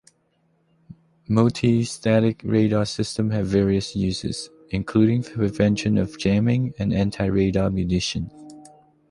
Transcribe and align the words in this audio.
Multistatic 1.29 2.39
radar 2.43 2.85
systems 2.87 3.33
have 3.33 3.45
various 3.45 3.95
uses, 3.95 4.49
including 4.71 5.21
prevention 5.21 5.99
of 5.99 6.17
jamming 6.17 6.73
and 6.79 6.91
anti-radar 6.91 7.69
munitions. 7.69 8.31